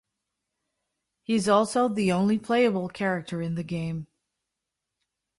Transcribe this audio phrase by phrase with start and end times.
[1.21, 4.07] He is also the only playable character in the game.